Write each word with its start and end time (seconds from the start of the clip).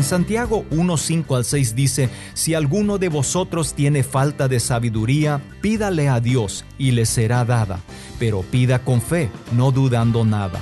En 0.00 0.04
Santiago 0.04 0.64
1, 0.70 0.96
5 0.96 1.36
al 1.36 1.44
6 1.44 1.74
dice, 1.74 2.08
Si 2.32 2.54
alguno 2.54 2.96
de 2.96 3.10
vosotros 3.10 3.74
tiene 3.74 4.02
falta 4.02 4.48
de 4.48 4.58
sabiduría, 4.58 5.42
pídale 5.60 6.08
a 6.08 6.20
Dios 6.20 6.64
y 6.78 6.92
le 6.92 7.04
será 7.04 7.44
dada, 7.44 7.80
pero 8.18 8.40
pida 8.40 8.82
con 8.82 9.02
fe, 9.02 9.28
no 9.52 9.72
dudando 9.72 10.24
nada. 10.24 10.58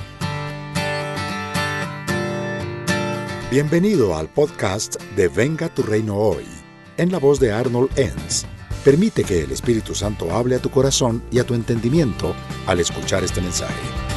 Bienvenido 3.49 4.17
al 4.17 4.27
podcast 4.27 5.01
de 5.15 5.29
Venga 5.29 5.73
tu 5.73 5.83
reino 5.83 6.17
hoy, 6.17 6.43
en 6.97 7.09
la 7.09 7.17
voz 7.17 7.39
de 7.39 7.53
Arnold 7.53 7.97
Enns. 7.97 8.45
Permite 8.83 9.23
que 9.23 9.43
el 9.43 9.53
Espíritu 9.53 9.95
Santo 9.95 10.35
hable 10.35 10.57
a 10.57 10.59
tu 10.59 10.69
corazón 10.69 11.23
y 11.31 11.39
a 11.39 11.45
tu 11.45 11.53
entendimiento 11.53 12.35
al 12.67 12.81
escuchar 12.81 13.23
este 13.23 13.39
mensaje. 13.39 14.08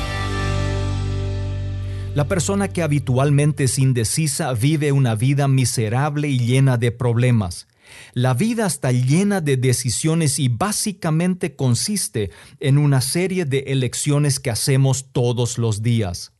La 2.14 2.28
persona 2.28 2.68
que 2.68 2.82
habitualmente 2.82 3.64
es 3.64 3.78
indecisa 3.78 4.52
vive 4.52 4.92
una 4.92 5.14
vida 5.14 5.48
miserable 5.48 6.28
y 6.28 6.38
llena 6.38 6.76
de 6.76 6.92
problemas. 6.92 7.68
La 8.12 8.34
vida 8.34 8.66
está 8.66 8.92
llena 8.92 9.40
de 9.40 9.56
decisiones 9.56 10.38
y 10.38 10.48
básicamente 10.48 11.56
consiste 11.56 12.30
en 12.60 12.76
una 12.76 13.00
serie 13.00 13.46
de 13.46 13.60
elecciones 13.68 14.40
que 14.40 14.50
hacemos 14.50 15.06
todos 15.12 15.56
los 15.56 15.82
días. 15.82 16.32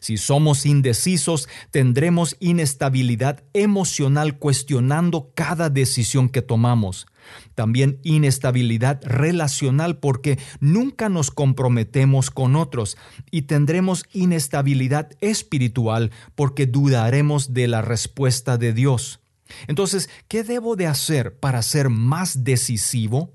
Si 0.00 0.16
somos 0.16 0.66
indecisos, 0.66 1.48
tendremos 1.70 2.36
inestabilidad 2.40 3.42
emocional 3.52 4.38
cuestionando 4.38 5.32
cada 5.34 5.70
decisión 5.70 6.28
que 6.28 6.42
tomamos. 6.42 7.06
También 7.54 7.98
inestabilidad 8.04 9.00
relacional 9.04 9.98
porque 9.98 10.38
nunca 10.60 11.08
nos 11.08 11.30
comprometemos 11.30 12.30
con 12.30 12.56
otros 12.56 12.96
y 13.30 13.42
tendremos 13.42 14.06
inestabilidad 14.12 15.10
espiritual 15.20 16.10
porque 16.34 16.66
dudaremos 16.66 17.52
de 17.52 17.68
la 17.68 17.82
respuesta 17.82 18.56
de 18.56 18.72
Dios. 18.72 19.20
Entonces, 19.66 20.08
¿qué 20.28 20.44
debo 20.44 20.76
de 20.76 20.86
hacer 20.86 21.38
para 21.38 21.62
ser 21.62 21.88
más 21.88 22.44
decisivo? 22.44 23.32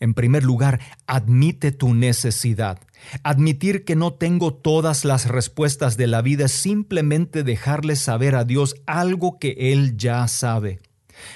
En 0.00 0.14
primer 0.14 0.44
lugar, 0.44 0.80
admite 1.06 1.72
tu 1.72 1.94
necesidad. 1.94 2.78
Admitir 3.22 3.84
que 3.84 3.96
no 3.96 4.12
tengo 4.14 4.54
todas 4.54 5.04
las 5.04 5.26
respuestas 5.28 5.96
de 5.96 6.06
la 6.06 6.22
vida 6.22 6.46
es 6.46 6.52
simplemente 6.52 7.42
dejarle 7.42 7.96
saber 7.96 8.34
a 8.34 8.44
Dios 8.44 8.76
algo 8.86 9.38
que 9.38 9.72
Él 9.72 9.96
ya 9.96 10.26
sabe. 10.28 10.80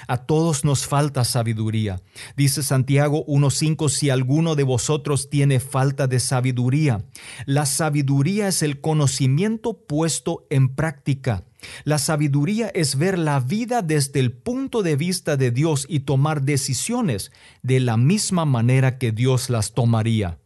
A 0.07 0.17
todos 0.17 0.63
nos 0.63 0.85
falta 0.87 1.23
sabiduría. 1.23 2.01
Dice 2.35 2.63
Santiago 2.63 3.25
1.5, 3.25 3.89
si 3.89 4.09
alguno 4.09 4.55
de 4.55 4.63
vosotros 4.63 5.29
tiene 5.29 5.59
falta 5.59 6.07
de 6.07 6.19
sabiduría. 6.19 7.03
La 7.45 7.65
sabiduría 7.65 8.47
es 8.47 8.61
el 8.63 8.81
conocimiento 8.81 9.73
puesto 9.73 10.45
en 10.49 10.69
práctica. 10.69 11.43
La 11.85 11.97
sabiduría 11.97 12.69
es 12.73 12.97
ver 12.97 13.17
la 13.17 13.39
vida 13.39 13.81
desde 13.81 14.19
el 14.19 14.33
punto 14.33 14.83
de 14.83 14.95
vista 14.95 15.37
de 15.37 15.51
Dios 15.51 15.85
y 15.87 16.01
tomar 16.01 16.41
decisiones 16.41 17.31
de 17.61 17.79
la 17.79 17.97
misma 17.97 18.45
manera 18.45 18.97
que 18.97 19.11
Dios 19.11 19.49
las 19.49 19.73
tomaría. 19.73 20.39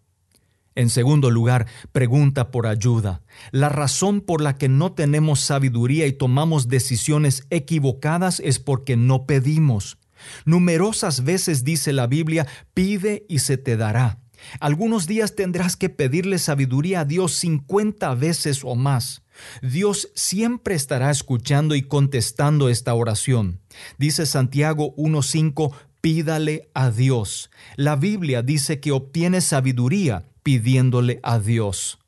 En 0.78 0.92
segundo 0.92 1.32
lugar, 1.32 1.66
pregunta 1.92 2.52
por 2.52 2.68
ayuda. 2.68 3.24
La 3.50 3.68
razón 3.68 4.22
por 4.22 4.42
la 4.42 4.60
que 4.60 4.70
no 4.70 4.92
tenemos 4.92 5.40
sabiduría 5.40 6.06
y 6.06 6.14
tomamos 6.14 6.68
decisiones 6.68 7.48
equivocadas 7.50 8.40
es 8.42 8.60
porque 8.60 8.96
no 8.96 9.26
pedimos. 9.26 9.98
Numerosas 10.46 11.24
veces 11.24 11.64
dice 11.64 11.94
la 11.94 12.06
Biblia, 12.06 12.46
pide 12.76 13.26
y 13.28 13.40
se 13.40 13.58
te 13.58 13.76
dará. 13.76 14.20
Algunos 14.60 15.08
días 15.08 15.34
tendrás 15.34 15.76
que 15.78 15.90
pedirle 15.90 16.38
sabiduría 16.38 17.00
a 17.00 17.06
Dios 17.06 17.34
50 17.34 18.14
veces 18.14 18.62
o 18.64 18.76
más. 18.76 19.24
Dios 19.64 20.12
siempre 20.14 20.76
estará 20.76 21.10
escuchando 21.10 21.74
y 21.74 21.82
contestando 21.82 22.70
esta 22.70 22.94
oración. 22.94 23.62
Dice 23.98 24.28
Santiago 24.28 24.96
1.5, 24.96 25.74
pídale 26.02 26.70
a 26.76 26.92
Dios. 26.92 27.50
La 27.78 27.96
Biblia 27.96 28.44
dice 28.44 28.80
que 28.80 28.92
obtiene 28.92 29.42
sabiduría 29.42 30.28
pidiéndole 30.48 31.20
a 31.24 31.40
Dios. 31.40 32.00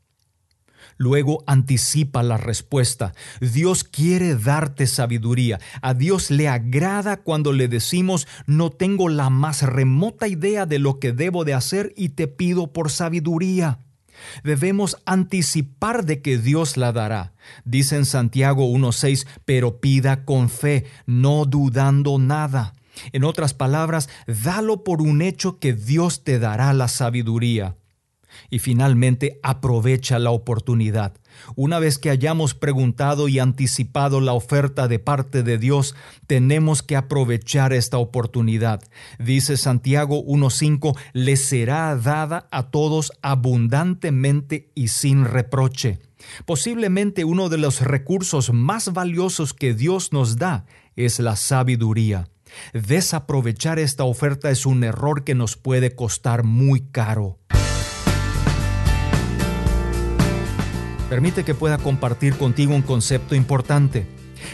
Luego 0.96 1.44
anticipa 1.46 2.24
la 2.24 2.38
respuesta. 2.38 3.14
Dios 3.42 3.84
quiere 3.84 4.38
darte 4.38 4.88
sabiduría. 4.88 5.60
A 5.82 5.94
Dios 5.94 6.32
le 6.32 6.48
agrada 6.48 7.18
cuando 7.18 7.52
le 7.52 7.68
decimos, 7.68 8.30
no 8.46 8.70
tengo 8.70 9.10
la 9.10 9.30
más 9.30 9.64
remota 9.64 10.30
idea 10.30 10.66
de 10.66 10.80
lo 10.80 11.00
que 11.00 11.12
debo 11.12 11.44
de 11.44 11.54
hacer 11.54 11.92
y 11.98 12.10
te 12.10 12.30
pido 12.30 12.72
por 12.72 12.92
sabiduría. 12.92 13.80
Debemos 14.46 14.96
anticipar 15.06 16.06
de 16.06 16.22
que 16.22 16.38
Dios 16.38 16.78
la 16.78 16.94
dará. 16.94 17.34
Dice 17.66 17.98
en 17.98 18.06
Santiago 18.06 18.74
1.6, 18.74 19.28
pero 19.44 19.82
pida 19.82 20.24
con 20.24 20.48
fe, 20.48 20.86
no 21.06 21.44
dudando 21.44 22.18
nada. 22.20 22.74
En 23.12 23.26
otras 23.26 23.54
palabras, 23.54 24.08
dalo 24.28 24.86
por 24.86 25.02
un 25.02 25.22
hecho 25.22 25.60
que 25.60 25.74
Dios 25.74 26.24
te 26.24 26.40
dará 26.40 26.72
la 26.72 26.88
sabiduría. 26.88 27.76
Y 28.50 28.60
finalmente, 28.60 29.40
aprovecha 29.44 30.20
la 30.20 30.32
oportunidad. 30.32 31.14
Una 31.56 31.80
vez 31.80 31.98
que 31.98 32.10
hayamos 32.10 32.54
preguntado 32.54 33.28
y 33.28 33.40
anticipado 33.40 34.22
la 34.22 34.34
oferta 34.34 34.88
de 34.88 35.00
parte 35.00 35.44
de 35.44 35.58
Dios, 35.58 35.96
tenemos 36.28 36.84
que 36.84 36.96
aprovechar 36.96 37.74
esta 37.74 37.98
oportunidad. 37.98 38.82
Dice 39.20 39.58
Santiago 39.58 40.24
1.5, 40.24 40.98
le 41.14 41.38
será 41.38 41.96
dada 41.96 42.48
a 42.52 42.70
todos 42.72 43.12
abundantemente 43.22 44.72
y 44.76 44.90
sin 44.90 45.26
reproche. 45.26 46.00
Posiblemente 46.46 47.24
uno 47.24 47.50
de 47.50 47.58
los 47.58 47.82
recursos 47.82 48.52
más 48.52 48.94
valiosos 48.94 49.54
que 49.54 49.74
Dios 49.74 50.12
nos 50.12 50.38
da 50.38 50.66
es 50.96 51.20
la 51.20 51.36
sabiduría. 51.36 52.28
Desaprovechar 52.74 53.80
esta 53.80 54.04
oferta 54.04 54.50
es 54.50 54.66
un 54.66 54.84
error 54.84 55.24
que 55.24 55.36
nos 55.36 55.56
puede 55.56 55.96
costar 55.96 56.44
muy 56.44 56.82
caro. 56.82 57.38
Permite 61.10 61.44
que 61.44 61.56
pueda 61.56 61.80
compartir 61.80 62.36
contigo 62.36 62.76
un 62.76 62.84
concepto 62.84 63.34
importante. 63.34 64.06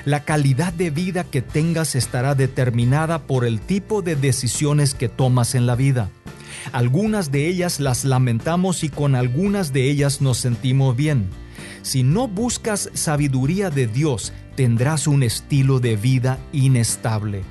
La 0.05 0.23
calidad 0.23 0.71
de 0.71 0.89
vida 0.89 1.25
que 1.25 1.41
tengas 1.41 1.95
estará 1.95 2.33
determinada 2.33 3.23
por 3.27 3.45
el 3.45 3.59
tipo 3.59 4.01
de 4.01 4.15
decisiones 4.15 4.93
que 4.93 5.09
tomas 5.09 5.53
en 5.53 5.67
la 5.67 5.75
vida. 5.75 6.09
Algunas 6.71 7.31
de 7.31 7.47
ellas 7.47 7.79
las 7.79 8.05
lamentamos 8.05 8.83
y 8.83 8.89
con 8.89 9.15
algunas 9.15 9.73
de 9.73 9.89
ellas 9.89 10.21
nos 10.21 10.37
sentimos 10.37 10.95
bien. 10.95 11.29
Si 11.81 12.03
no 12.03 12.27
buscas 12.27 12.89
sabiduría 12.93 13.69
de 13.69 13.87
Dios, 13.87 14.33
tendrás 14.55 15.07
un 15.07 15.23
estilo 15.23 15.79
de 15.79 15.97
vida 15.97 16.39
inestable. 16.53 17.43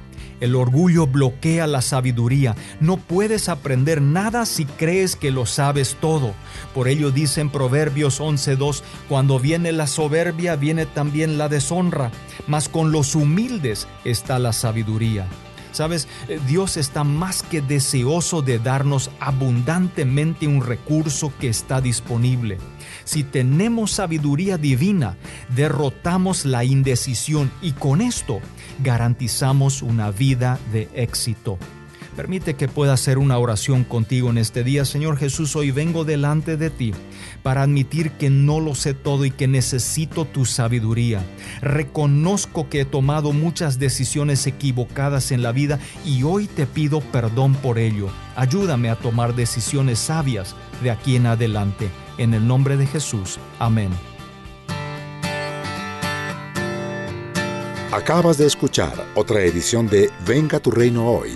El 0.45 0.57
orgullo 0.57 1.07
bloquea 1.07 1.67
la 1.67 1.81
sabiduría. 1.81 2.55
No 2.79 2.99
puedes 2.99 3.49
aprender 3.49 4.03
nada 4.03 4.45
si 4.45 4.67
crees 4.67 5.17
que 5.17 5.31
lo 5.31 5.47
sabes 5.47 5.97
todo. 6.03 6.35
Por 6.75 6.87
ello 6.87 7.11
dice 7.11 7.41
en 7.41 7.49
Proverbios 7.49 8.21
11.2, 8.21 8.83
cuando 9.09 9.41
viene 9.41 9.73
la 9.73 9.87
soberbia 9.87 10.57
viene 10.57 10.85
también 10.85 11.39
la 11.39 11.49
deshonra, 11.49 12.11
mas 12.47 12.69
con 12.69 12.93
los 12.93 13.15
humildes 13.15 13.89
está 14.05 14.39
la 14.39 14.53
sabiduría. 14.53 15.27
Sabes, 15.75 16.07
eh, 16.29 16.39
Dios 16.47 16.77
está 16.77 17.03
más 17.03 17.43
que 17.43 17.61
deseoso 17.61 18.43
de 18.43 18.61
darnos 18.61 19.11
abundantemente 19.19 20.47
un 20.47 20.65
recurso 20.65 21.33
que 21.41 21.49
está 21.49 21.81
disponible. 21.81 22.59
Si 23.03 23.25
tenemos 23.25 23.91
sabiduría 23.91 24.57
divina, 24.57 25.17
derrotamos 25.49 26.45
la 26.45 26.63
indecisión 26.63 27.51
y 27.61 27.73
con 27.73 28.03
esto 28.03 28.39
garantizamos 28.85 29.83
una 29.83 30.13
vida 30.13 30.61
de 30.73 30.89
éxito. 30.95 31.59
Permite 32.17 32.55
que 32.55 32.69
pueda 32.69 32.93
hacer 32.93 33.19
una 33.19 33.39
oración 33.39 33.83
contigo 33.83 34.31
en 34.31 34.39
este 34.39 34.63
día. 34.63 34.85
Señor 34.85 35.17
Jesús, 35.17 35.57
hoy 35.57 35.73
vengo 35.73 36.05
delante 36.05 36.57
de 36.57 36.71
ti 36.71 36.93
para 37.43 37.63
admitir 37.63 38.13
que 38.13 38.31
no 38.31 38.61
lo 38.61 38.77
sé 38.77 38.95
todo 38.95 39.25
y 39.25 39.33
que 39.33 39.49
necesito 39.49 40.25
tu 40.25 40.45
sabiduría. 40.45 41.25
Reconozco 41.61 42.69
que 42.69 42.83
he 42.83 42.85
tomado 42.85 43.33
muchas 43.33 43.81
decisiones 43.81 44.47
equivocadas 44.47 45.33
en 45.33 45.43
la 45.43 45.51
vida 45.51 45.81
y 46.05 46.23
hoy 46.23 46.47
te 46.47 46.67
pido 46.67 47.01
perdón 47.01 47.55
por 47.55 47.79
ello. 47.79 48.09
Ayúdame 48.37 48.91
a 48.91 48.97
tomar 48.97 49.35
decisiones 49.35 49.99
sabias 49.99 50.55
de 50.85 50.93
aquí 50.93 51.17
en 51.17 51.27
adelante. 51.27 51.89
En 52.17 52.33
el 52.33 52.47
nombre 52.47 52.77
de 52.77 52.87
Jesús. 52.87 53.41
Amén. 53.59 53.91
Acabas 57.91 58.39
de 58.39 58.47
escuchar 58.47 58.93
otra 59.17 59.41
edición 59.43 59.89
de 59.89 60.11
Venga 60.27 60.61
tu 60.61 60.71
reino 60.71 61.09
hoy 61.09 61.31